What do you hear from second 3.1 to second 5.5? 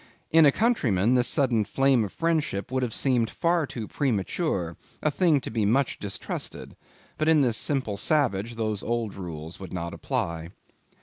far too premature, a thing